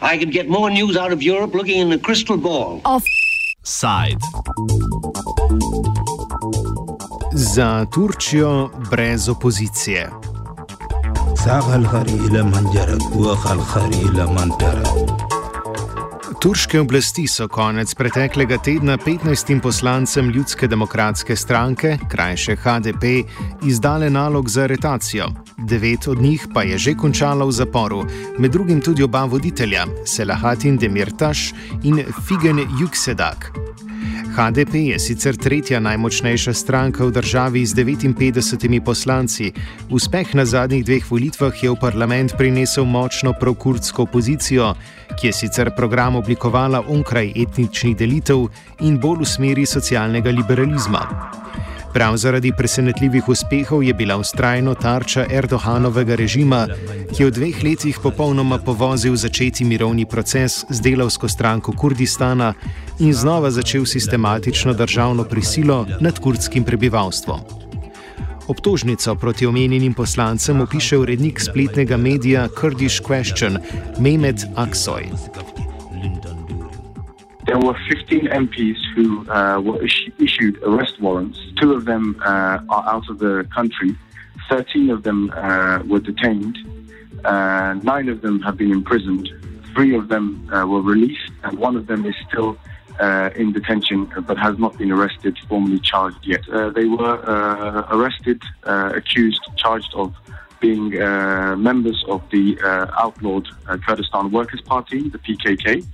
I 0.00 0.16
could 0.16 0.30
get 0.30 0.48
more 0.48 0.70
news 0.70 0.96
out 0.96 1.12
of 1.12 1.22
Europe 1.22 1.54
looking 1.54 1.80
in 1.80 1.92
a 1.92 1.98
crystal 1.98 2.36
ball. 2.36 2.80
Offside. 2.84 4.20
Za 7.34 7.86
Turčijo 7.90 8.70
brez 8.90 9.28
opozicije. 9.28 10.10
ساق 11.44 11.74
الخري 11.74 12.14
إلى 12.14 12.42
من 12.42 12.70
جرت 12.74 13.02
وخ 13.16 13.52
الخري 13.52 14.02
إلى 14.02 14.26
من 14.26 14.58
ترك 14.58 14.88
Turške 16.38 16.78
oblasti 16.80 17.24
so 17.26 17.48
konec 17.50 17.94
preteklega 17.98 18.58
tedna 18.62 18.94
15 18.98 19.60
poslancem 19.62 20.30
Ljudske 20.30 20.68
demokratske 20.70 21.36
stranke, 21.36 21.98
krajše 22.10 22.56
HDP, 22.56 23.04
izdale 23.66 24.10
nalog 24.10 24.48
za 24.48 24.62
aretacijo. 24.62 25.26
Devet 25.56 26.08
od 26.08 26.22
njih 26.22 26.46
pa 26.54 26.62
je 26.62 26.78
že 26.78 26.94
končalo 26.94 27.46
v 27.46 27.52
zaporu, 27.52 28.04
med 28.38 28.52
drugim 28.52 28.80
tudi 28.80 29.02
oba 29.02 29.24
voditelja, 29.24 29.86
Selahatin 30.06 30.76
Demirtaš 30.76 31.52
in 31.82 32.04
Figen 32.28 32.62
Juksedak. 32.80 33.50
HDP 34.36 34.74
je 34.74 34.98
sicer 34.98 35.36
tretja 35.36 35.80
najmočnejša 35.80 36.52
stranka 36.54 37.04
v 37.04 37.10
državi 37.10 37.66
z 37.66 37.74
59 37.74 38.80
poslanci. 38.84 39.52
Uspeh 39.90 40.34
na 40.34 40.44
zadnjih 40.44 40.84
dveh 40.84 41.04
volitvah 41.10 41.54
je 41.62 41.70
v 41.70 41.80
parlament 41.80 42.36
prinesel 42.38 42.84
močno 42.84 43.32
prokurdsko 43.32 44.02
opozicijo, 44.06 44.74
ki 45.18 45.26
je 45.26 45.32
sicer 45.32 45.74
program 45.76 46.16
oblikovala 46.16 46.84
onkraj 46.86 47.32
etničnih 47.34 47.96
delitev 47.96 48.46
in 48.86 49.00
bolj 49.02 49.24
v 49.24 49.26
smeri 49.26 49.66
socialnega 49.66 50.30
liberalizma. 50.30 51.02
Prav 51.98 52.16
zaradi 52.16 52.52
presenetljivih 52.58 53.28
uspehov 53.28 53.82
je 53.82 53.94
bila 53.94 54.16
ustrajno 54.16 54.74
tarča 54.74 55.24
Erdoganovega 55.30 56.14
režima, 56.14 56.66
ki 57.16 57.22
je 57.22 57.26
v 57.26 57.32
dveh 57.34 57.64
letih 57.64 57.98
popolnoma 58.02 58.58
povozil 58.58 59.16
začeti 59.16 59.64
mirovni 59.64 60.06
proces 60.06 60.60
z 60.70 60.80
delavsko 60.80 61.28
stranko 61.28 61.72
Kurdistana 61.72 62.52
in 63.00 63.10
znova 63.14 63.50
začel 63.50 63.84
sistematično 63.84 64.74
državno 64.78 65.24
prisilo 65.24 65.86
nad 66.00 66.18
kurdskim 66.18 66.64
prebivalstvom. 66.64 67.40
Obtožnico 68.48 69.14
proti 69.14 69.46
omenjenim 69.46 69.94
poslancem 69.94 70.60
opiše 70.60 70.98
urednik 70.98 71.40
spletnega 71.40 71.96
medija 71.96 72.48
Kurdish 72.60 73.02
Question, 73.02 73.58
Mehmet 73.98 74.46
Aksoy. 74.56 75.10
there 77.48 77.58
were 77.58 77.74
15 77.88 78.28
MPs 78.28 78.80
who 78.94 79.26
uh, 79.30 79.58
were 79.58 79.80
issued 80.18 80.62
arrest 80.62 81.00
warrants. 81.00 81.47
Two 81.60 81.72
of 81.72 81.84
them 81.84 82.20
uh, 82.24 82.58
are 82.68 82.84
out 82.88 83.08
of 83.08 83.18
the 83.18 83.46
country. 83.54 83.96
13 84.48 84.90
of 84.90 85.02
them 85.02 85.30
uh, 85.30 85.82
were 85.86 86.00
detained. 86.00 86.56
Uh, 87.24 87.74
nine 87.82 88.08
of 88.08 88.20
them 88.22 88.40
have 88.42 88.56
been 88.56 88.70
imprisoned. 88.70 89.28
Three 89.74 89.94
of 89.96 90.08
them 90.08 90.48
uh, 90.52 90.66
were 90.66 90.80
released, 90.80 91.30
and 91.44 91.58
one 91.58 91.76
of 91.76 91.86
them 91.86 92.04
is 92.06 92.14
still 92.28 92.56
uh, 93.00 93.30
in 93.36 93.52
detention 93.52 94.10
but 94.26 94.38
has 94.38 94.58
not 94.58 94.76
been 94.78 94.90
arrested, 94.90 95.38
formally 95.48 95.78
charged 95.80 96.24
yet. 96.26 96.42
they 96.74 96.86
were 96.86 97.16
arrested, 97.90 98.42
accused, 98.64 99.40
charged 99.56 99.92
of 99.94 100.14
being 100.60 100.90
members 100.90 102.04
of 102.08 102.22
the 102.30 102.58
outlawed 102.96 103.46
Kurdistan 103.86 104.30
Workers' 104.30 104.60
Party, 104.62 105.08
the 105.08 105.18
PKK. 105.18 105.84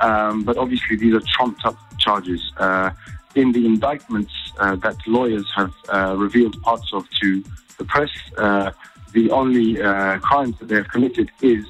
Um, 0.00 0.44
but 0.44 0.56
obviously, 0.56 0.96
these 0.96 1.14
are 1.14 1.22
trumped 1.36 1.64
up 1.64 1.76
charges. 1.98 2.52
Uh, 2.56 2.90
in 3.34 3.52
the 3.52 3.66
indictments 3.66 4.32
uh, 4.58 4.76
that 4.76 4.96
lawyers 5.06 5.46
have 5.54 5.72
uh, 5.88 6.14
revealed 6.16 6.60
parts 6.62 6.92
of 6.92 7.08
to 7.20 7.42
the 7.78 7.84
press, 7.84 8.10
uh, 8.38 8.70
the 9.12 9.30
only 9.30 9.80
uh, 9.80 10.18
crimes 10.18 10.58
that 10.58 10.68
they 10.68 10.76
have 10.76 10.88
committed 10.88 11.30
is 11.42 11.64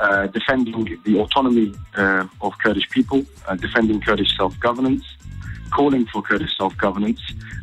uh, 0.00 0.26
defending 0.26 0.98
the 1.04 1.18
autonomy 1.18 1.74
of 2.42 2.52
Kurdish 2.62 2.88
people, 2.90 3.24
defending 3.56 4.00
Kurdish 4.00 4.36
self 4.36 4.58
governance, 4.60 5.04
calling 5.70 6.06
for 6.06 6.20
Kurdish 6.22 6.56
self 6.56 6.76
governance, 6.76 7.20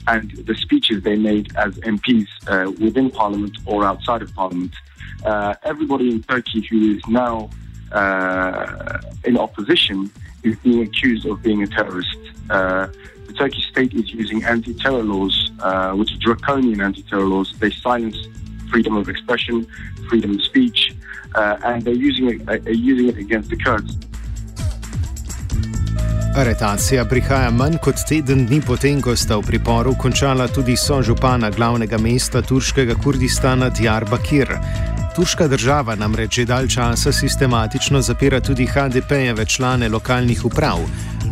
and 0.08 0.32
the 0.32 0.56
speeches 0.56 1.04
they 1.04 1.16
made 1.16 1.56
as 1.56 1.76
MPs 1.76 2.28
within 2.80 3.12
parliament 3.12 3.58
or 3.66 3.86
outside 3.86 4.22
of 4.24 4.34
parliament. 4.34 4.74
everybody 5.64 6.10
in 6.10 6.24
Turkey 6.24 6.62
who 6.62 6.96
is 6.96 7.02
now 7.08 7.50
uh, 7.94 9.00
in 9.24 9.38
opposition 9.38 10.12
is 10.44 10.58
being 10.58 10.82
accused 10.82 11.26
of 11.26 11.42
being 11.44 11.62
a 11.64 11.68
terrorist. 11.68 12.18
Uh, 12.50 12.88
the 13.34 13.40
Turkish 13.40 13.68
state 13.70 13.94
is 13.94 14.14
using 14.14 14.44
anti-terror 14.44 15.04
laws, 15.04 15.52
uh, 15.60 15.92
which 15.94 16.12
are 16.14 16.18
draconian 16.18 16.82
anti-terror 16.82 17.26
laws. 17.26 17.54
They 17.60 17.72
silence 17.72 18.18
freedom 18.70 18.96
of 18.98 19.10
expression, 19.10 19.66
freedom 20.10 20.36
of 20.36 20.42
speech, 20.42 20.94
uh, 21.36 21.58
and 21.64 21.84
they're 21.84 21.94
using 21.94 22.30
it, 22.30 22.50
uh, 22.50 22.70
using 22.70 23.10
it 23.10 23.18
against 23.18 23.50
the 23.50 23.58
Kurds. 23.58 23.98
Aretacija 26.36 27.06
prihaja 27.06 27.52
manj 27.52 27.78
kot 27.78 27.96
teden 28.10 28.48
dni 28.50 28.62
potem, 28.66 29.02
ko 29.02 29.14
sta 29.16 29.38
v 29.38 29.46
priporu 29.46 29.94
končala 29.94 30.48
tudi 30.50 30.74
sožupana 30.78 31.52
glavnega 31.54 31.98
mesta 32.02 32.42
turškega 32.42 32.96
Kurdistana 33.04 33.70
Diyarbakir. 33.70 34.50
Turška 35.16 35.48
država 35.48 35.96
namreč 35.96 36.42
že 36.42 36.46
dalj 36.46 36.68
časa 36.74 37.12
sistematično 37.14 38.02
zapira 38.02 38.40
tudi 38.42 38.66
HDP-jeve 38.66 39.46
člane 39.46 39.90
lokalnih 39.90 40.46
uprav. 40.46 40.82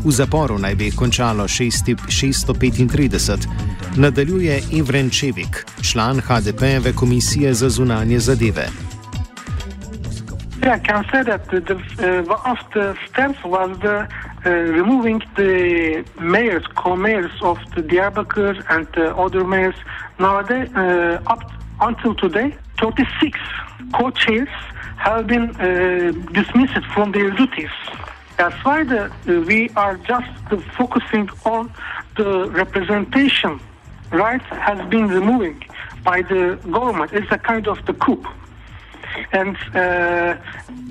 V 0.06 0.12
zaporu 0.12 0.58
naj 0.58 0.76
bi 0.76 0.92
končalo 0.92 1.48
635. 1.48 3.48
Nadaljuje 3.98 4.62
Evren 4.80 5.10
Čevik, 5.10 5.66
član 5.92 6.22
HDP-jeve 6.22 6.96
komisije 6.96 7.54
za 7.54 7.70
zunanje 7.70 8.20
zadeve. 8.20 8.68
Yeah, 10.62 10.76
I 10.76 10.80
can 10.80 11.04
say 11.12 11.24
that 11.24 11.50
the, 11.50 11.60
the, 11.60 11.74
uh, 11.74 12.24
one 12.26 12.42
of 12.46 12.58
the 12.74 12.96
steps 13.10 13.44
was 13.44 13.78
the 13.80 14.08
uh, 14.46 14.50
removing 14.50 15.22
the 15.36 16.04
mayors, 16.20 16.66
co-mayors 16.76 17.32
of 17.42 17.58
the 17.76 17.82
Diyarbakir 17.82 18.64
and 18.70 18.88
the 18.94 19.16
other 19.16 19.44
mayors. 19.44 19.76
Nowadays, 20.20 20.70
uh, 20.76 21.34
up 21.34 21.52
until 21.80 22.14
today, 22.16 22.56
36 22.80 23.40
co-chairs 23.94 24.50
have 24.98 25.26
been 25.28 25.50
uh, 25.50 26.12
dismissed 26.32 26.86
from 26.94 27.12
their 27.12 27.32
duties. 27.32 27.74
That's 28.42 28.66
why 28.66 28.82
uh, 28.82 29.08
we 29.52 29.70
are 29.76 29.98
just 29.98 30.32
focusing 30.76 31.30
on 31.46 31.72
the 32.18 32.50
representation 32.50 33.60
right 34.10 34.42
has 34.42 34.80
been 34.90 35.10
removing 35.10 35.64
by 36.04 36.24
the 36.24 36.58
government. 36.72 37.14
It's 37.14 37.32
a 37.32 37.38
kind 37.38 37.68
of 37.68 37.86
the 37.86 37.94
coup. 37.94 38.26
And 39.32 39.56
uh, 39.76 40.38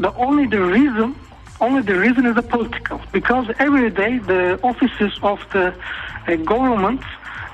the 0.05 0.13
only 0.15 0.47
the 0.47 0.63
reason 0.63 1.17
only 1.61 1.83
the 1.83 1.99
reason 1.99 2.25
is 2.27 2.37
the 2.37 2.47
political 2.55 3.01
because 3.11 3.47
every 3.59 3.91
day 3.91 4.19
the 4.19 4.61
offices 4.63 5.13
of 5.25 5.39
the 5.53 5.67
uh, 5.75 6.37
government 6.53 7.03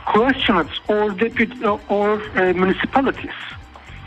questions 0.04 0.70
or 0.88 1.10
deputy 1.12 1.56
or 1.64 2.20
uh, 2.20 2.52
municipalities 2.52 3.38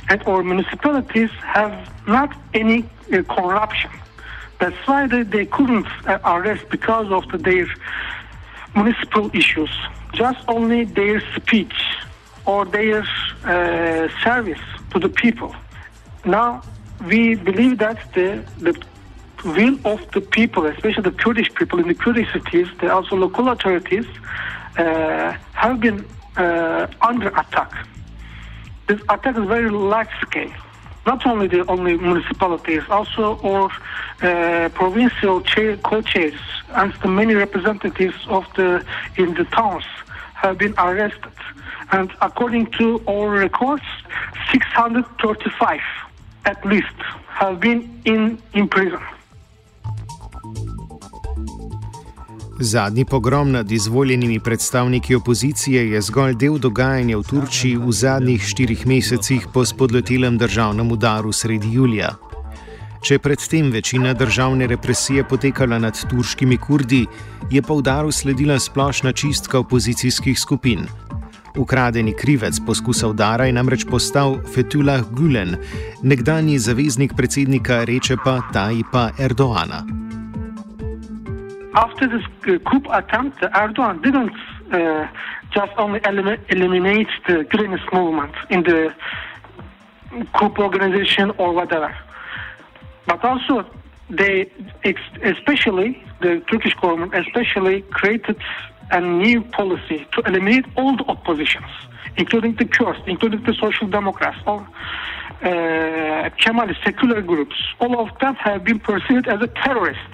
and 0.10 0.22
or 0.28 0.44
municipalities 0.44 1.32
have 1.58 1.74
not 2.08 2.30
any 2.54 2.80
uh, 3.12 3.24
corruption. 3.24 3.90
That's 4.60 4.76
why 4.88 5.08
they, 5.08 5.24
they 5.24 5.46
couldn't 5.46 5.88
uh, 6.08 6.20
arrest 6.26 6.70
because 6.70 7.12
of 7.12 7.28
the, 7.32 7.38
their 7.38 7.68
municipal 8.76 9.32
issues. 9.34 9.70
Just 10.14 10.40
only 10.48 10.84
their 10.86 11.22
speech 11.36 11.74
or 12.46 12.66
their 12.66 13.02
uh, 13.46 14.10
service 14.24 14.60
to 14.92 15.00
the 15.00 15.10
people. 15.10 15.56
Now 16.26 16.62
we 17.06 17.36
believe 17.36 17.78
that 17.78 18.14
the 18.14 18.44
the 18.58 18.74
will 19.46 19.80
of 19.86 20.00
the 20.12 20.20
people, 20.20 20.66
especially 20.66 21.04
the 21.04 21.12
Kurdish 21.12 21.54
people 21.54 21.80
in 21.80 21.88
the 21.88 21.94
Kurdish 21.94 22.32
cities, 22.34 22.68
the 22.82 22.92
also 22.94 23.16
local 23.16 23.48
authorities, 23.48 24.06
uh, 24.78 25.32
have 25.54 25.80
been 25.80 26.06
uh, 26.36 26.88
under 27.02 27.30
attack 27.30 27.72
this 28.90 29.00
attack 29.08 29.38
is 29.38 29.44
very 29.46 29.70
large 29.70 30.10
scale. 30.22 30.52
Not 31.12 31.26
only 31.26 31.48
the 31.48 31.66
only 31.66 31.98
municipalities, 31.98 32.84
also 32.88 33.40
or 33.52 33.72
uh, 34.22 34.70
provincial 34.76 35.42
chair, 35.42 35.76
co-chairs 35.78 36.40
and 36.80 36.94
the 37.02 37.08
many 37.08 37.34
representatives 37.34 38.20
of 38.28 38.46
the 38.58 38.86
in 39.16 39.34
the 39.34 39.46
towns 39.46 39.88
have 40.36 40.60
been 40.60 40.76
arrested. 40.78 41.38
And 41.92 42.12
according 42.22 42.68
to 42.80 42.86
our 43.08 43.28
records, 43.32 43.88
635 44.52 45.82
at 46.46 46.64
least 46.64 46.98
have 47.42 47.60
been 47.60 47.82
in, 48.06 48.40
in 48.54 48.68
prison. 48.68 49.02
Zadnji 52.62 53.06
pogrom 53.06 53.52
nad 53.52 53.72
izvoljenimi 53.72 54.40
predstavniki 54.40 55.16
opozicije 55.16 55.92
je 55.92 56.02
zgolj 56.02 56.34
del 56.36 56.58
dogajanja 56.58 57.18
v 57.18 57.24
Turčiji 57.24 57.78
v 57.78 57.92
zadnjih 57.92 58.44
štirih 58.44 58.88
mesecih 58.88 59.46
po 59.54 59.64
spodletelem 59.66 60.38
državnem 60.38 60.92
udaru 60.92 61.32
sredi 61.32 61.72
julija. 61.72 62.10
Če 63.02 63.14
je 63.14 63.20
predtem 63.20 63.70
večina 63.72 64.14
državne 64.14 64.68
represije 64.68 65.24
potekala 65.24 65.80
nad 65.80 66.02
turškimi 66.10 66.58
kurdi, 66.58 67.06
je 67.52 67.62
po 67.62 67.80
udaru 67.80 68.12
sledila 68.12 68.60
splošna 68.60 69.12
čistka 69.12 69.60
opozicijskih 69.60 70.40
skupin. 70.40 70.84
Ukradeni 71.58 72.14
krivec 72.14 72.60
poskusa 72.66 73.08
udara 73.08 73.46
je 73.46 73.54
namreč 73.54 73.86
postal 73.90 74.38
Fethullah 74.54 75.08
Gulen, 75.12 75.56
nekdani 76.04 76.60
zaveznik 76.60 77.16
predsednika 77.16 77.84
Rečepa 77.84 78.42
Tajipa 78.54 79.10
Erdoana. 79.20 80.09
After 81.86 82.08
this 82.08 82.26
coup 82.68 82.84
attempt, 82.92 83.38
Erdogan 83.62 84.04
didn't 84.04 84.36
uh, 84.74 85.08
just 85.52 85.72
only 85.78 86.00
elim 86.04 86.28
eliminate 86.50 87.08
the 87.26 87.46
Gülenist 87.52 87.88
movement 87.94 88.34
in 88.50 88.64
the 88.64 88.94
coup 90.36 90.54
organization 90.68 91.32
or 91.42 91.54
whatever, 91.54 91.96
but 93.10 93.24
also 93.24 93.66
they, 94.10 94.52
especially 95.34 95.90
the 96.20 96.32
Turkish 96.52 96.76
government, 96.82 97.16
especially 97.16 97.78
created 98.00 98.38
a 98.92 99.00
new 99.00 99.40
policy 99.60 100.06
to 100.14 100.20
eliminate 100.30 100.66
all 100.76 100.98
the 100.98 101.06
oppositions, 101.06 101.72
including 102.18 102.56
the 102.56 102.66
Kurds, 102.66 103.00
including 103.08 103.42
the 103.44 103.54
Social 103.54 103.88
Democrats, 103.88 104.40
all 104.46 104.68
uh, 105.42 106.30
Kemalist 106.42 106.84
secular 106.84 107.22
groups. 107.22 107.56
All 107.80 107.94
of 108.04 108.10
them 108.20 108.36
have 108.36 108.66
been 108.66 108.80
perceived 108.80 109.28
as 109.30 109.40
a 109.42 109.48
terrorist. 109.64 110.12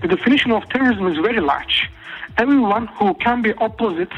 The 0.00 0.08
definition 0.08 0.50
of 0.52 0.68
terrorism 0.68 1.06
is 1.06 1.16
very 1.18 1.40
large. 1.40 1.88
Everyone 2.36 2.86
who 2.98 3.14
can 3.14 3.42
be 3.42 3.54
opposite 3.54 4.12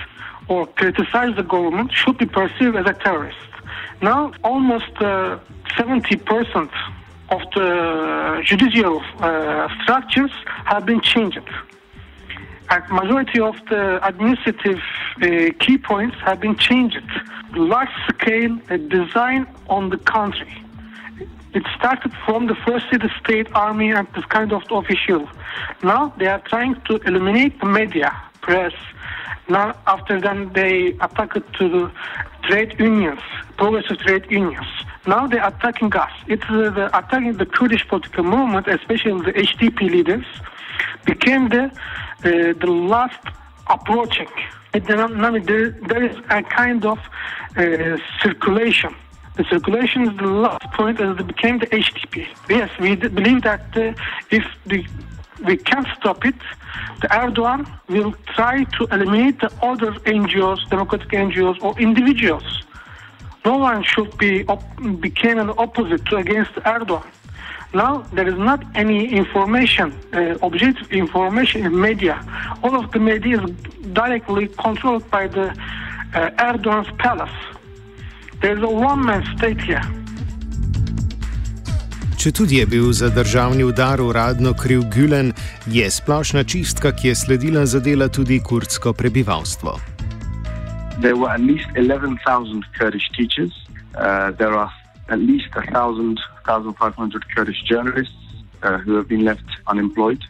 or 0.49 0.67
criticize 0.67 1.35
the 1.37 1.43
government 1.43 1.93
should 1.93 2.19
be 2.19 2.27
perceived 2.27 2.77
as 2.77 2.87
a 2.87 2.95
terrorist. 2.95 3.39
Now, 4.01 4.33
almost 4.45 4.91
uh, 4.97 5.39
70% 5.77 6.71
of 7.31 7.41
the 7.55 8.43
judicial 8.45 9.03
uh, 9.19 9.69
structures 9.83 10.31
have 10.65 10.87
been 10.87 11.01
changed. 11.01 11.49
A 12.71 12.83
majority 12.93 13.41
of 13.41 13.57
the 13.69 14.05
administrative 14.07 14.81
uh, 15.23 15.27
key 15.61 15.79
points 15.79 16.17
have 16.21 16.41
been 16.41 16.57
changed. 16.57 17.01
Large 17.55 17.89
scale 18.09 18.59
uh, 18.71 18.77
design 18.77 19.47
on 19.69 19.91
the 19.91 19.99
country. 19.99 20.53
It 21.55 21.63
started 21.79 22.13
from 22.27 22.49
the 22.49 22.55
first 22.67 22.87
the 22.91 23.11
state 23.21 23.49
army 23.55 23.91
and 23.91 24.07
this 24.15 24.25
kind 24.27 24.53
of 24.53 24.63
official. 24.71 25.29
Now 25.83 26.15
they 26.19 26.27
are 26.27 26.41
trying 26.41 26.81
to 26.89 26.97
eliminate 27.07 27.61
the 27.61 27.67
media, 27.67 28.11
press. 28.41 28.73
Now 29.49 29.77
after 29.87 30.21
then 30.21 30.53
they 30.53 30.97
attacked 31.01 31.53
to 31.59 31.69
the 31.69 31.93
trade 32.49 32.79
unions, 32.79 33.21
progressive 33.57 33.99
trade 33.99 34.27
unions. 34.31 34.67
Now 35.07 35.27
they're 35.27 35.47
attacking 35.47 35.95
us. 35.95 36.11
It's 36.27 36.43
uh, 36.45 36.71
the 36.71 36.87
attacking 36.99 37.35
the 37.35 37.47
Kurdish 37.47 37.87
political 37.89 38.25
movement, 38.25 38.67
especially 38.67 39.23
the 39.23 39.33
HDP 39.33 39.81
leaders, 39.91 40.27
became 41.05 41.49
the 41.49 41.65
uh, 41.65 41.71
the 42.65 42.67
last 42.67 43.23
approaching. 43.69 44.29
There, 44.73 46.05
is 46.05 46.17
a 46.29 46.43
kind 46.43 46.85
of 46.85 46.99
uh, 47.57 47.97
circulation. 48.23 48.95
The 49.37 49.45
circulation 49.45 50.03
is 50.09 50.17
the 50.19 50.27
last 50.27 50.65
point 50.73 51.01
as 51.01 51.19
it 51.19 51.27
became 51.27 51.59
the 51.59 51.67
HDP. 51.67 52.27
Yes, 52.51 52.71
we 52.79 52.97
believe 52.97 53.43
that 53.43 53.67
uh, 53.77 53.93
if 54.31 54.45
the, 54.67 54.85
we 55.45 55.57
can't 55.57 55.87
stop 55.99 56.25
it, 56.25 56.35
the 57.01 57.09
Erdogan 57.09 57.67
will 57.89 58.13
try 58.35 58.65
to 58.65 58.85
eliminate 58.93 59.41
the 59.41 59.53
other 59.63 59.93
NGOs, 59.93 60.69
democratic 60.71 61.09
NGOs, 61.09 61.63
or 61.63 61.79
individuals 61.79 62.67
no 63.47 63.57
one 63.59 63.81
should 63.85 64.13
be 64.19 64.33
op- 64.49 65.01
became 65.01 65.39
an 65.39 65.51
opposite 65.65 66.05
to 66.07 66.17
against 66.17 66.55
Erdogan. 66.75 67.07
Now 67.73 67.93
there 68.17 68.29
is 68.33 68.39
not 68.51 68.61
any 68.75 69.01
information, 69.23 69.87
uh, 70.13 70.49
objective 70.49 70.89
information 71.05 71.59
in 71.67 71.73
media. 71.89 72.17
All 72.65 72.75
of 72.83 72.91
the 72.93 72.99
media 72.99 73.35
is 73.41 73.51
directly 74.01 74.49
controlled 74.65 75.09
by 75.17 75.25
the 75.37 75.47
uh, 75.51 76.47
Erdogan's 76.49 76.91
palace. 77.05 77.39
There 78.41 78.55
is 78.59 78.63
a 78.71 78.75
one-man 78.91 79.23
state 79.37 79.61
here. 79.61 79.87
Če 82.27 82.33
tudi 82.35 82.57
je 82.59 82.67
bil 82.67 82.89
za 82.91 83.07
državni 83.15 83.63
udar 83.63 84.01
uradno 84.03 84.51
kriv 84.59 84.81
Gülen, 84.91 85.29
je 85.71 85.87
splošna 85.87 86.43
čistka, 86.43 86.91
ki 86.91 87.13
je 87.13 87.15
sledila, 87.15 87.63
zadela 87.71 88.09
tudi 88.09 88.41
kurdsko 88.43 88.93
prebivalstvo. 88.93 89.79
there 90.99 91.15
were 91.15 91.31
at 91.31 91.41
least 91.41 91.69
11,000 91.77 92.65
Kurdish 92.77 93.09
teachers. 93.17 93.55
Uh, 93.95 94.33
there 94.33 94.55
are 94.55 94.73
at 95.09 95.21
least 95.21 95.55
1,000, 95.55 96.19
1,500 96.45 97.25
Kurdish 97.33 97.63
journalists 97.63 98.17
uh, 98.65 98.79
who 98.79 98.97
have 98.97 99.07
been 99.07 99.25
left 99.25 99.47
unemployed. 99.69 100.25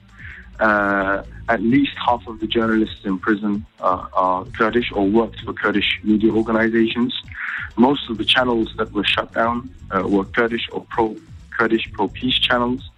Uh, 0.61 1.23
at 1.49 1.63
least 1.63 1.97
half 2.05 2.27
of 2.27 2.41
the 2.41 2.47
journalists 2.47 3.07
in 3.07 3.19
prison 3.19 3.65
are, 3.81 4.07
are 4.13 4.45
Kurdish 4.59 4.93
or 4.93 5.07
worked 5.09 5.41
for 5.41 5.55
Kurdish 5.55 6.01
media 6.05 6.31
organizations. 6.31 7.19
Most 7.79 8.11
of 8.11 8.19
the 8.19 8.25
channels 8.27 8.69
that 8.77 8.93
were 8.93 9.05
shut 9.05 9.33
down 9.33 9.71
uh, 9.91 10.07
were 10.07 10.27
Kurdish 10.27 10.69
or 10.73 10.85
pro 10.91 11.17
Kurdish 11.57 11.91
pro 11.93 12.09
peace 12.09 12.39
channels. 12.39 12.91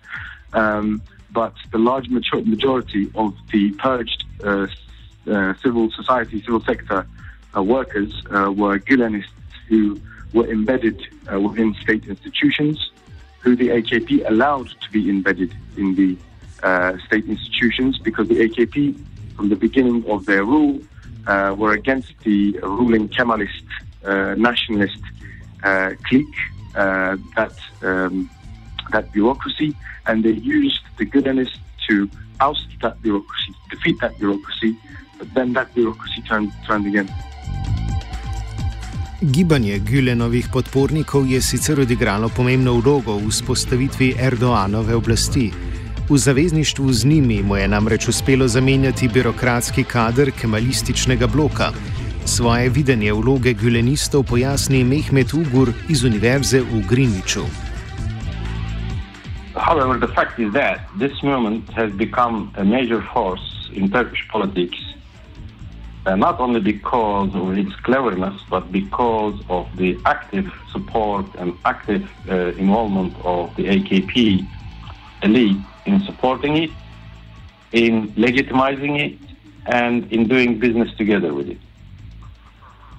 Um, 0.53 1.03
but 1.31 1.55
the 1.73 1.79
large 1.79 2.09
majority 2.09 3.11
of 3.15 3.35
the 3.53 3.73
purged 3.73 4.25
uh, 4.43 4.67
uh, 5.31 5.55
civil 5.63 5.91
society, 5.91 6.41
civil 6.43 6.61
sector 6.61 7.07
uh, 7.57 7.63
workers 7.63 8.23
uh, 8.31 8.51
were 8.51 8.79
Gulenists 8.79 9.31
who 9.69 10.01
were 10.33 10.51
embedded 10.51 11.07
uh, 11.31 11.39
within 11.39 11.75
state 11.83 12.07
institutions, 12.07 12.91
who 13.41 13.55
the 13.55 13.69
AKP 13.69 14.29
allowed 14.29 14.69
to 14.69 14.91
be 14.91 15.11
embedded 15.11 15.55
in 15.77 15.95
the 15.95 16.17
state 17.07 17.27
institutions 17.27 17.99
because 17.99 18.27
the 18.29 18.49
AKP, 18.49 18.99
from 19.37 19.49
the 19.49 19.57
beginning 19.57 20.05
of 20.11 20.27
their 20.27 20.45
rule, 20.45 20.81
were 21.57 21.73
against 21.73 22.19
the 22.25 22.59
ruling 22.63 23.09
Kemalist 23.09 23.67
nationalist 24.37 25.03
clique 26.09 26.39
that 26.75 27.57
um, 27.83 28.29
that 28.91 29.13
bureaucracy, 29.13 29.75
and 30.07 30.25
they 30.25 30.37
used 30.37 30.83
the 30.99 31.05
Gulenists 31.05 31.59
to 31.89 32.09
oust 32.41 32.69
that 32.83 33.01
bureaucracy, 33.03 33.53
defeat 33.71 33.97
that 34.01 34.19
bureaucracy, 34.19 34.77
but 35.19 35.29
then 35.35 35.53
that 35.53 35.75
bureaucracy 35.75 36.23
turned 36.23 36.53
turned 36.67 36.87
again. 36.87 37.09
Gibanje 39.19 39.79
Gülenovih 39.83 40.47
podpornikov 40.47 41.27
je 41.27 41.43
sicer 41.43 41.81
odigralo 41.81 42.29
pomembno 42.31 42.79
vlogo 42.79 43.19
v 43.19 43.27
vzpostavitvi 43.27 44.15
Erdoanove 44.15 44.95
oblasti. 44.95 45.51
V 46.09 46.19
zavezništvu 46.19 46.93
z 46.93 47.05
njimi 47.05 47.43
mu 47.43 47.57
je 47.57 47.69
namreč 47.69 48.09
uspelo 48.09 48.49
zamenjati 48.49 49.09
birokratski 49.09 49.85
kader 49.85 50.31
kemalističnega 50.31 51.27
bloka. 51.27 51.73
Svoje 52.25 52.69
videnje 52.69 53.13
vloge 53.13 53.55
Gülenistov 53.55 54.23
pojasni 54.23 54.85
Mehmet 54.85 55.35
Ugur 55.35 55.73
iz 55.89 56.05
Univerze 56.05 56.61
v 56.61 56.87
Greenwichu. 56.87 57.68
However, 59.69 59.99
the 59.99 60.09
fact 60.09 60.41
is 60.41 60.51
that 60.55 60.89
this 60.97 61.23
movement 61.23 61.69
has 61.75 61.93
become 61.93 62.51
a 62.57 62.65
major 62.65 63.03
force 63.13 63.69
in 63.75 63.91
Turkish 63.91 64.27
politics 64.29 64.79
uh, 66.07 66.17
not 66.17 66.41
only 66.41 66.61
because 66.61 67.35
of 67.35 67.47
its 67.59 67.75
cleverness, 67.81 68.41
but 68.49 68.73
because 68.73 69.39
of 69.51 69.69
the 69.77 69.99
active 70.07 70.51
support 70.73 71.27
and 71.35 71.53
active 71.67 72.09
uh, 72.31 72.35
involvement 72.65 73.15
of 73.25 73.55
the 73.57 73.65
AKP 73.65 74.47
elite 75.23 75.61
in 75.85 76.01
supporting 76.05 76.57
it, 76.57 76.71
in 77.73 78.09
legitimizing 78.13 78.95
it, 78.99 79.19
and 79.67 80.11
in 80.11 80.27
doing 80.29 80.59
business 80.59 80.89
together 80.97 81.35
with 81.35 81.51
it. 81.51 81.61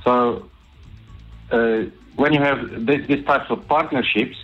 So, 0.03 0.48
uh, 1.50 1.86
when 2.15 2.34
you 2.34 2.41
have 2.41 2.86
this, 2.86 3.08
these 3.08 3.25
types 3.25 3.50
of 3.50 3.67
partnerships, 3.67 4.38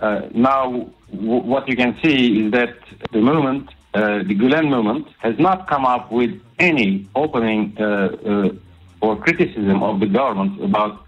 uh, 0.00 0.28
now 0.34 0.90
what 1.10 1.68
you 1.68 1.76
can 1.76 1.96
see 2.02 2.44
is 2.44 2.52
that 2.52 2.74
the 3.12 3.20
movement 3.20 3.70
uh, 3.94 4.18
the 4.18 4.34
Gulen 4.34 4.68
movement 4.68 5.08
has 5.18 5.38
not 5.38 5.66
come 5.68 5.86
up 5.86 6.12
with 6.12 6.38
any 6.58 7.08
opening 7.14 7.74
uh, 7.80 7.84
uh, 7.84 8.50
or 9.00 9.16
criticism 9.16 9.82
of 9.82 10.00
the 10.00 10.06
government 10.06 10.62
about 10.62 11.06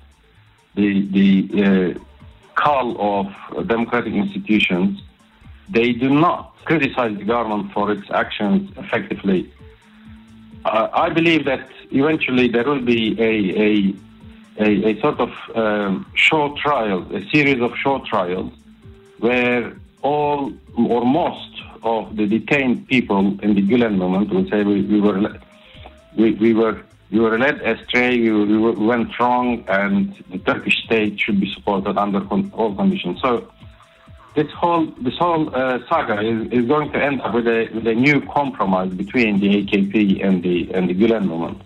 the 0.75 1.07
the 1.18 1.28
uh, 1.64 1.99
call 2.54 2.87
of 3.12 3.68
democratic 3.68 4.14
institutions. 4.14 5.02
They 5.68 5.92
do 5.92 6.09
not 6.09 6.54
criticize 6.64 7.16
the 7.18 7.25
government 7.25 7.73
for 7.73 7.92
its 7.92 8.11
actions 8.11 8.71
effectively. 8.78 9.52
Uh, 10.64 10.88
I 10.92 11.11
believe 11.11 11.45
that 11.45 11.68
eventually 11.90 12.49
there 12.49 12.64
will 12.64 12.87
be 12.97 13.02
a 13.30 13.35
a, 13.66 13.71
a, 14.66 14.90
a 14.90 15.00
sort 15.00 15.21
of 15.21 15.30
um, 15.54 16.07
short 16.14 16.57
trial, 16.59 17.07
a 17.14 17.23
series 17.28 17.61
of 17.61 17.76
short 17.76 18.07
trials, 18.07 18.52
where 19.19 19.77
all 20.03 20.53
or 20.77 21.05
most 21.05 21.63
of 21.83 22.17
the 22.17 22.27
detained 22.27 22.87
people 22.89 23.39
in 23.41 23.55
the 23.55 23.63
Gulen 23.63 23.97
movement 23.97 24.31
would 24.31 24.49
say 24.49 24.63
we, 24.63 24.83
we 24.83 25.01
were 25.01 25.19
we, 26.17 26.33
we 26.33 26.55
were 26.55 26.83
we 27.11 27.21
were 27.21 27.39
led 27.39 27.61
astray, 27.63 28.19
we, 28.21 28.45
we 28.45 28.59
went 28.59 29.19
wrong, 29.19 29.65
and 29.69 30.15
the 30.31 30.39
Turkish 30.39 30.85
state 30.85 31.19
should 31.19 31.41
be 31.41 31.53
supported 31.55 31.97
under 31.97 32.21
all 32.53 32.75
conditions. 32.75 33.21
So 33.21 33.51
this 34.35 34.51
whole 34.53 34.87
this 35.01 35.17
whole 35.17 35.55
uh, 35.55 35.79
saga 35.89 36.21
is, 36.21 36.53
is 36.53 36.69
going 36.69 36.93
to 36.93 37.03
end 37.03 37.21
up 37.23 37.35
with 37.35 37.47
a 37.47 37.69
with 37.75 37.87
a 37.87 37.95
new 37.95 38.21
compromise 38.21 38.91
between 38.93 39.41
the 39.41 39.65
AKP 39.65 40.25
and 40.25 40.43
the 40.43 40.73
and 40.73 40.89
the 40.89 40.95
Gulen 40.95 41.27
movement. 41.27 41.63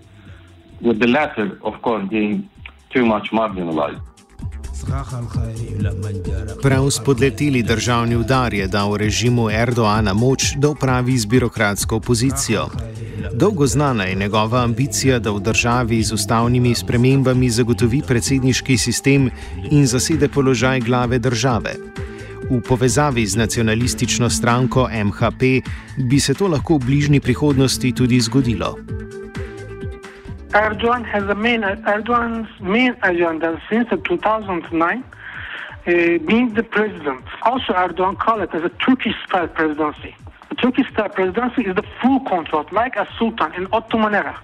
with 0.82 0.99
the 0.99 1.06
latter, 1.06 1.59
of 1.62 1.80
course, 1.82 2.06
being 2.09 2.49
too 2.90 3.06
much 3.06 3.30
marginalized. 3.30 4.00
Prav 6.62 6.90
spodleteli 6.90 7.62
državni 7.62 8.16
udar 8.16 8.54
je 8.54 8.66
dal 8.66 8.96
režimu 8.96 9.50
Erdoana 9.50 10.14
moč, 10.14 10.42
da 10.56 10.68
upravi 10.68 11.18
z 11.18 11.26
birokratsko 11.26 11.96
opozicijo. 11.96 12.68
Dolgo 13.34 13.66
znana 13.66 14.04
je 14.04 14.14
njegova 14.14 14.64
ambicija, 14.64 15.18
da 15.18 15.30
v 15.30 15.40
državi 15.40 16.02
z 16.02 16.12
ustavnimi 16.12 16.74
spremembami 16.74 17.50
zagotovi 17.50 18.02
predsedniški 18.06 18.76
sistem 18.78 19.30
in 19.70 19.86
zasede 19.86 20.28
položaj 20.28 20.80
glave 20.80 21.18
države. 21.18 21.74
V 22.50 22.60
povezavi 22.60 23.26
z 23.26 23.36
nacionalistično 23.36 24.30
stranko 24.30 24.88
MHP 25.04 25.42
bi 25.98 26.20
se 26.20 26.34
to 26.34 26.48
lahko 26.48 26.76
v 26.76 26.84
bližnji 26.84 27.20
prihodnosti 27.20 27.92
tudi 27.92 28.20
zgodilo. 28.20 28.76
Erdogan 30.52 31.04
has 31.06 31.25
a 31.25 31.35
main 31.35 31.62
Erdogan's 31.62 32.61
main 32.61 32.94
agenda 33.02 33.61
since 33.71 33.88
2009 33.88 35.02
uh, 35.02 36.18
being 36.26 36.52
the 36.52 36.62
president. 36.62 37.25
Also, 37.42 37.73
Erdogan 37.73 38.18
called 38.18 38.42
it 38.42 38.54
as 38.54 38.62
a 38.62 38.68
Turkish-style 38.68 39.49
presidency. 39.49 40.14
The 40.50 40.56
Turkish-style 40.56 41.09
presidency 41.09 41.62
is 41.62 41.75
the 41.75 41.85
full 42.02 42.21
control, 42.21 42.66
like 42.71 42.97
a 42.97 43.09
sultan 43.18 43.54
in 43.54 43.66
Ottoman 43.73 44.14
era. 44.14 44.38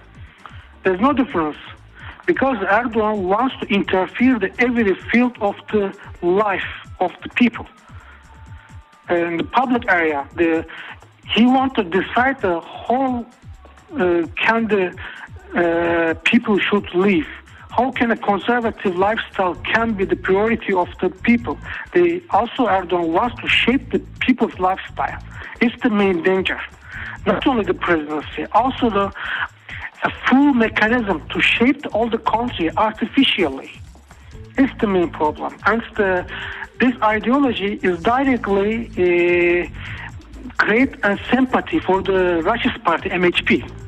There's 0.83 0.99
no 0.99 1.13
difference 1.13 1.57
because 2.25 2.57
Erdogan 2.57 3.23
wants 3.23 3.55
to 3.61 3.67
interfere 3.67 4.43
in 4.43 4.51
every 4.57 4.95
field 5.11 5.37
of 5.41 5.55
the 5.71 5.95
life 6.23 6.71
of 6.99 7.11
the 7.21 7.29
people. 7.29 7.67
In 9.11 9.37
the 9.37 9.43
public 9.43 9.87
area, 9.87 10.27
the, 10.35 10.65
he 11.35 11.45
wants 11.45 11.75
to 11.75 11.83
decide 11.83 12.41
the 12.41 12.59
whole 12.61 13.27
uh, 13.93 14.27
can 14.37 14.67
the 14.67 14.95
uh, 15.55 16.13
people 16.23 16.57
should 16.59 16.93
live 16.93 17.27
how 17.79 17.91
can 17.91 18.11
a 18.11 18.17
conservative 18.17 18.97
lifestyle 18.97 19.55
can 19.55 19.93
be 19.93 20.03
the 20.03 20.15
priority 20.15 20.73
of 20.73 20.89
the 20.99 21.09
people? 21.09 21.57
They 21.93 22.21
also 22.31 22.65
Erdogan 22.67 23.09
wants 23.09 23.39
to 23.41 23.47
shape 23.47 23.91
the 23.91 23.99
people's 24.19 24.57
lifestyle. 24.59 25.21
It's 25.61 25.81
the 25.81 25.89
main 25.89 26.23
danger. 26.23 26.59
Not 27.25 27.45
only 27.47 27.63
the 27.63 27.73
presidency, 27.73 28.45
also 28.51 28.89
the 28.89 29.13
a 30.03 30.09
full 30.27 30.53
mechanism 30.53 31.21
to 31.29 31.41
shape 31.41 31.85
all 31.93 32.09
the 32.09 32.17
country 32.17 32.69
artificially. 32.77 33.71
It's 34.57 34.73
the 34.79 34.87
main 34.87 35.09
problem. 35.09 35.57
And 35.65 35.81
the, 35.97 36.25
this 36.79 36.95
ideology 37.01 37.79
is 37.83 38.01
directly 38.01 38.87
uh, 38.87 39.67
create 40.57 40.95
a 41.03 41.19
sympathy 41.29 41.79
for 41.79 42.01
the 42.01 42.41
Russian 42.43 42.71
party, 42.81 43.09
MHP 43.09 43.78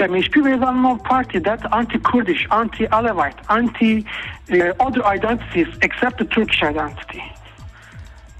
a 0.00 0.72
known 0.72 0.98
party 1.00 1.38
that 1.38 1.60
anti-Kurdish, 1.72 2.46
anti-Alevite, 2.50 3.38
anti-other 3.48 5.04
uh, 5.04 5.08
identities 5.08 5.68
except 5.82 6.18
the 6.18 6.24
Turkish 6.24 6.62
identity. 6.62 7.22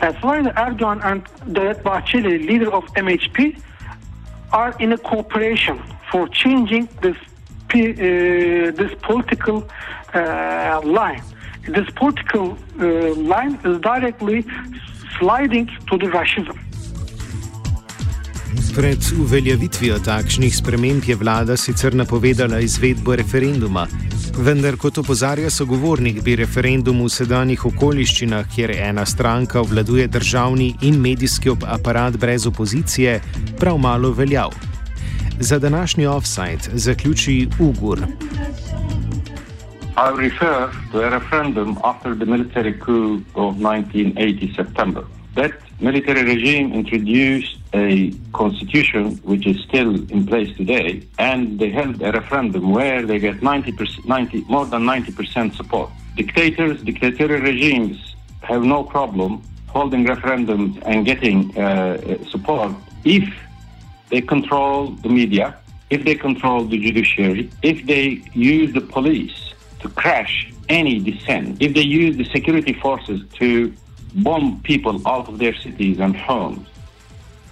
That's 0.01 0.23
why 0.23 0.41
Erdogan 0.41 1.05
and 1.05 1.23
the 1.47 1.75
Bahçeli, 1.85 2.47
leader 2.47 2.73
of 2.73 2.85
MHP, 2.95 3.61
are 4.53 4.75
in 4.81 4.93
a 4.93 4.99
cooperation 4.99 5.81
for 6.11 6.27
changing 6.29 6.89
this 7.03 7.17
uh, 7.73 8.73
this 8.81 8.93
political 9.03 9.69
uh, 10.15 10.81
line. 10.83 11.23
This 11.69 11.89
political 11.91 12.59
uh, 12.81 13.15
line 13.15 13.61
is 13.65 13.81
directly 13.81 14.45
sliding 15.19 15.67
to 15.89 15.97
the 15.99 16.07
Russianism. 16.07 16.59
Pred 18.75 18.99
uveljavitvijo 19.21 19.99
takšnih 19.99 20.57
sprememb 20.57 21.05
je 21.07 21.17
vlada 21.17 21.57
sicer 21.57 21.95
napovedala 21.95 22.61
izvedbo 22.61 23.17
referenduma, 23.17 23.87
vendar 24.39 24.77
kot 24.77 24.99
opozarja 24.99 25.51
sogovornik, 25.51 26.23
bi 26.25 26.37
referendum 26.37 27.03
v 27.05 27.09
sedanjih 27.09 27.67
okoliščinah, 27.67 28.47
kjer 28.55 28.71
ena 28.77 29.07
stranka 29.07 29.61
vladuje 29.61 30.07
državni 30.07 30.75
in 30.83 31.01
medijski 31.01 31.51
aparat 31.67 32.17
brez 32.17 32.47
opozicije, 32.47 33.21
prav 33.61 33.79
malo 33.79 34.13
veljal. 34.13 34.51
Za 35.41 35.59
današnji 35.59 36.07
offside 36.07 36.71
zaključi 36.73 37.49
Ugur. 37.59 37.99
I 39.97 40.09
refer 40.17 40.69
to 40.93 40.99
a 40.99 41.09
referendum 41.11 41.77
after 41.85 42.15
the 42.15 42.25
military 42.25 42.73
coup 42.79 43.21
of 43.35 43.57
1980 43.57 44.57
September. 44.57 45.03
That 45.35 45.53
military 45.81 46.23
regime 46.23 46.75
introduced 46.75 47.60
a 47.73 48.13
constitution 48.33 49.17
which 49.19 49.47
is 49.47 49.61
still 49.69 49.95
in 50.11 50.27
place 50.27 50.55
today, 50.57 51.07
and 51.19 51.59
they 51.59 51.71
held 51.71 52.03
a 52.03 52.13
referendum 52.13 52.73
where 52.73 53.05
they 53.07 53.19
get 53.19 53.37
90%, 53.41 54.05
90, 54.05 54.45
more 54.49 54.67
than 54.67 54.83
90% 54.83 55.55
support. 55.55 55.91
Dictators, 56.17 56.83
dictatorial 56.83 57.41
regimes 57.41 58.15
have 58.43 58.63
no 58.63 58.83
problem 58.83 59.43
holding 59.69 60.05
referendums 60.05 60.83
and 60.85 61.07
getting 61.07 61.57
uh, 61.57 61.97
support 62.29 62.73
if 63.05 63.29
they 64.09 64.21
control 64.21 64.89
the 65.05 65.09
media, 65.09 65.57
if 65.91 66.05
they 66.05 66.17
control 66.17 66.65
the 66.65 66.79
judiciary, 66.79 67.49
if 67.63 67.87
they 67.87 68.21
use 68.33 68.73
the 68.75 68.81
police 68.81 69.55
to 69.81 69.89
crash 69.91 70.53
any 70.69 70.99
dissent, 70.99 71.63
if 71.63 71.75
they 71.75 71.83
use 71.83 72.17
the 72.17 72.25
security 72.25 72.73
forces 72.73 73.21
to 73.35 73.73
bomb 74.17 74.61
people 74.63 75.01
out 75.07 75.29
of 75.29 75.39
their 75.39 75.55
cities 75.55 76.01
and 76.01 76.17
homes, 76.17 76.67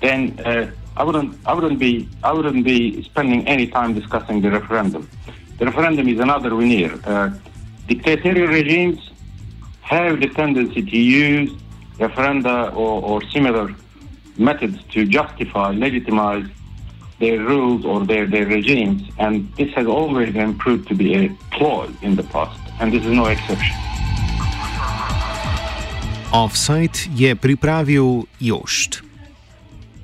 then 0.00 0.38
uh, 0.44 0.70
I 0.96 1.04
wouldn't 1.04 1.38
I 1.46 1.54
wouldn't 1.54 1.78
be 1.78 2.08
I 2.22 2.32
wouldn't 2.32 2.64
be 2.64 3.02
spending 3.02 3.46
any 3.46 3.66
time 3.66 3.94
discussing 3.94 4.40
the 4.40 4.50
referendum. 4.50 5.08
The 5.58 5.66
referendum 5.66 6.08
is 6.08 6.20
another 6.20 6.50
veneer. 6.50 6.98
Uh, 7.04 7.30
dictatorial 7.86 8.48
regimes 8.48 9.10
have 9.82 10.20
the 10.20 10.28
tendency 10.28 10.82
to 10.82 10.98
use 10.98 11.50
referenda 11.98 12.74
or, 12.76 13.02
or 13.02 13.22
similar 13.30 13.74
methods 14.36 14.82
to 14.92 15.04
justify, 15.04 15.70
legitimize 15.70 16.46
their 17.18 17.40
rules 17.40 17.84
or 17.84 18.06
their, 18.06 18.26
their 18.26 18.46
regimes, 18.46 19.02
and 19.18 19.52
this 19.56 19.72
has 19.74 19.86
always 19.86 20.32
been 20.32 20.56
proved 20.56 20.86
to 20.88 20.94
be 20.94 21.14
a 21.14 21.28
ploy 21.50 21.88
in 22.02 22.14
the 22.14 22.22
past, 22.22 22.60
and 22.80 22.92
this 22.92 23.04
is 23.04 23.12
no 23.12 23.26
exception. 23.26 23.74
Offside 26.30 27.08
je 27.16 27.34
pripravil 27.34 28.28
Jošt. 28.38 29.07